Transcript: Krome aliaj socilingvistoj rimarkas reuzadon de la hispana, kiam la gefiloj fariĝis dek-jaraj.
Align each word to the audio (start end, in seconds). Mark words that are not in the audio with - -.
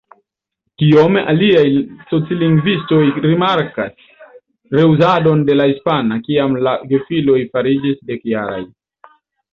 Krome 0.83 1.19
aliaj 1.33 1.65
socilingvistoj 2.13 3.01
rimarkas 3.27 4.09
reuzadon 4.79 5.45
de 5.51 5.59
la 5.61 5.69
hispana, 5.73 6.19
kiam 6.29 6.57
la 6.69 6.75
gefiloj 6.95 7.39
fariĝis 7.55 8.01
dek-jaraj. 8.11 8.63